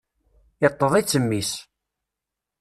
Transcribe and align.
Iṭṭeḍ-itt 0.67 1.19
mmi-s. 1.21 1.51